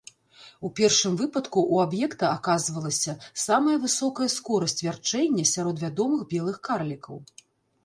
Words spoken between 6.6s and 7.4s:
карлікаў.